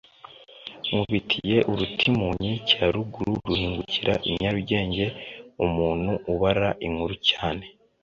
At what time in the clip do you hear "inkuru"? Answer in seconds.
6.87-7.15